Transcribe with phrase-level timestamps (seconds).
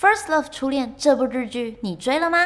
[0.00, 2.38] First Love 初恋这部日剧你追了吗？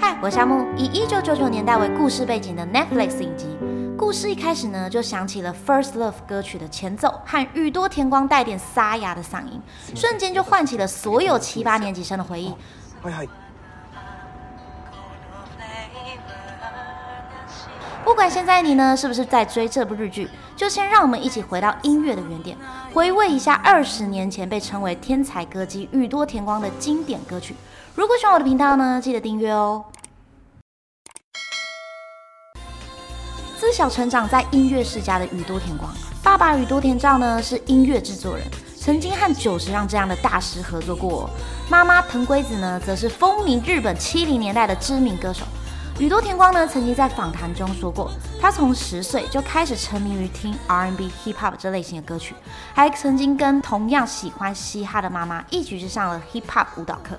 [0.00, 3.56] 嗨，我是夏慕，以一九九九年代为故事背景的 Netflix 影集。
[4.00, 9.60] 故事一开始呢，就响起了《First Love》歌曲的前奏和宇多田光带点沙哑的嗓音，
[9.94, 12.54] 瞬间就唤起了所有七八年级生的回忆。
[18.02, 22.56] 不管现在你呢是不是在追这部日剧，就先让我们一起回到音乐的原点，
[22.94, 27.54] 回味一下二十年前被称为天才歌姬宇多田光的经典歌曲。
[27.94, 29.84] 如果喜欢我的频道呢，记得订阅哦。
[33.60, 35.92] 自小成长在音乐世家的宇多田光，
[36.22, 41.28] 爸爸宇多田照呢是音乐制作人，曾经和久石让这样的大师合作过。
[41.68, 45.44] 妈妈藤圭子呢，则是风靡日本七零年代的知名歌手。
[45.98, 52.34] 宇多田光呢，曾经在访谈中说过，他从十岁就开始沉迷于听 R&B、Hip Hop 这类型的歌曲，
[52.72, 57.14] 还曾经跟同样喜欢嘻哈的妈妈一起去上了 Hip Hop 舞蹈课，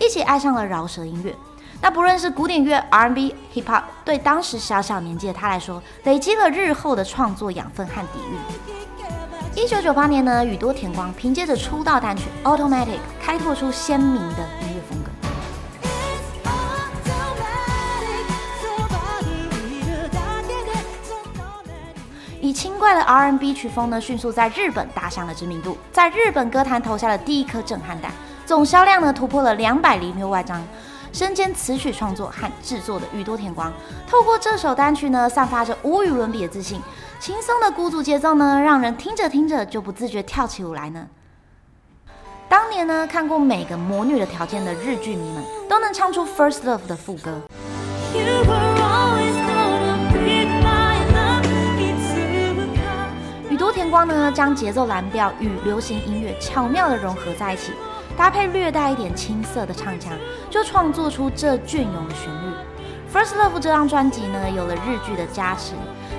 [0.00, 1.32] 一起爱上了饶舌音乐。
[1.80, 9.62] 那不论是古典乐、R&B、Hip Hop，对当时小小年纪的他来说，累积了日后的创作养分和底蕴。
[9.62, 12.86] 一九九八年呢，宇多田光凭借着出道单曲《Automatic》
[13.22, 15.10] 开拓出鲜明的音乐风格。
[22.40, 28.12] 以轻快的 R&B 曲风呢，迅速在日本打响了知名度，在日本歌坛投下了第一颗震撼弹，
[28.44, 30.62] 总销量呢突破了两百零六万张。
[31.16, 33.72] 身兼词曲创作和制作的宇多田光，
[34.06, 36.78] 透过这首单曲呢，散发着无与伦比的自信。
[37.18, 41.08] 轻松的鼓组节奏呢，让人听着听着就不自觉跳起舞来呢。
[42.50, 47.40] 当年呢，看过每个魔女的条件的日剧迷们，都能唱出《First Love》的副歌。
[53.48, 57.72] 宇多田光呢，将节奏蓝调与流行音乐巧妙地融合在一起。
[58.16, 60.12] 搭配略带一点青涩的唱腔，
[60.50, 62.54] 就创作出这隽永的旋律。
[63.12, 65.74] First Love 这张专辑呢，有了日剧的加持，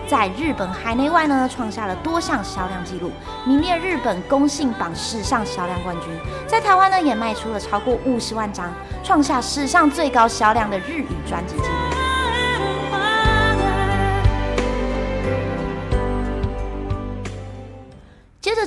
[0.07, 3.11] 在日本海内外呢，创下了多项销量纪录，
[3.45, 6.09] 名列日本公信榜史上销量冠军。
[6.47, 8.71] 在台湾呢，也卖出了超过五十万张，
[9.03, 11.96] 创下史上最高销量的日语专辑纪录。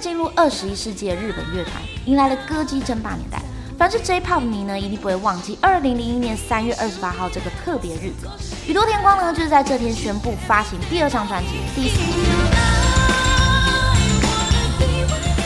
[0.01, 1.75] 进入二十一世纪的日本乐团，
[2.07, 3.43] 迎来了歌姬争霸年代。
[3.79, 8.29] 凡是 J-Pop 迷呢，一定不会忘记二零零一年三月二十八号这个特别日子。
[8.67, 12.03] 宇多田光呢，就是在这天宣布发行第二张专辑《第四季》，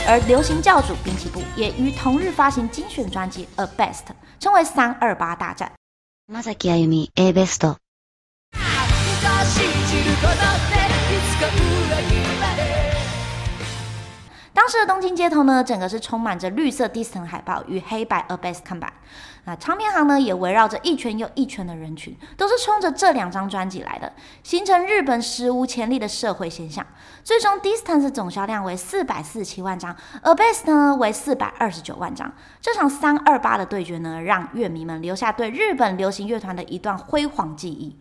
[0.07, 4.03] 而流行教主滨崎步也于同日发行精选专辑《A Best》，
[4.39, 5.71] 称为三二八大战。
[14.55, 18.91] 当时的东京街头呢，整个是充满着绿色 DISTANCE 海报与黑白 A Best 看板。
[19.43, 26.87] 那唱片行呢，也围绕着一圈又一圈的人群，都是冲着这两张专辑来的，形成日本史无前例的社会现象。
[27.21, 32.33] 最终 DISTANCE 总销量为四百四十七万张，A Best 呢为四百二十九万张。
[32.61, 37.97] 这场三二八的对决呢，让乐迷们留下对日本流行乐团的一段辉煌记忆。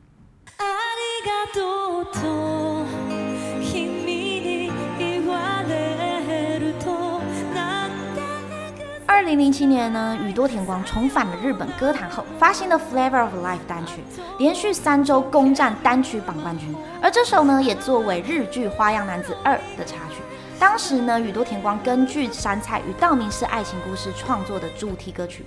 [9.15, 14.03] 二零零七年呢，宇多田光重返了日本歌坛后，发行了《Flavor of Life》单曲，
[14.41, 16.75] 连续三周攻占单曲榜冠军。
[17.01, 20.17] 而这首呢，也作为日剧《花样男子二》的插曲。
[20.59, 25.47] 当时呢，宇多田光根据杉菜与道明寺爱情故事创作的主题歌曲。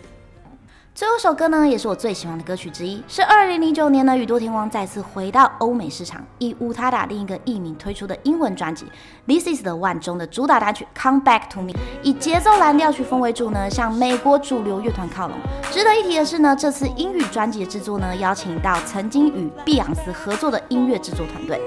[0.97, 8.83] 最后一首歌呢，也是我最喜欢的歌曲之一，是二零零九年呢，宇多田光再次回到欧美市场，以乌塔达另一个艺名推出的英文专辑
[9.27, 15.38] 《This Is the One》中的主打单曲《Come Back to Me》，以节奏蓝调曲风为主呢，向美国主流乐团靠拢。
[15.71, 21.61] 值得一提的是呢，这次英语专辑的制作呢，邀请到曾经与碧昂斯合作的音乐制作团队。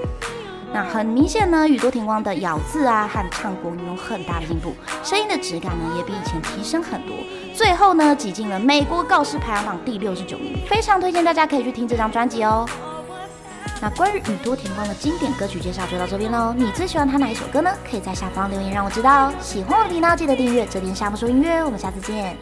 [0.73, 4.73] 那很明显呢，宇多田光的咬字啊和唱功有很大的进步，
[5.03, 7.15] 声音的质感呢也比以前提升很多。
[7.53, 12.65] 最后呢，挤进了美国告示排行榜第六十九名，非常推荐大家可以去听这张专辑哦。
[13.81, 17.69] 那关于宇多田光的经典歌曲介绍就到这边喽，你最喜欢他哪一首歌呢？
[17.89, 19.33] 可以在下方留言让我知道哦。
[19.41, 22.37] 喜欢我的频道记得订阅，这边夏慕说音乐，我们下次见。